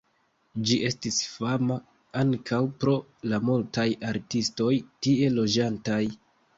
[0.69, 1.77] Ĝi estis fama
[2.23, 2.97] ankaŭ pro
[3.35, 4.75] la multaj artistoj
[5.07, 6.05] tie loĝantaj.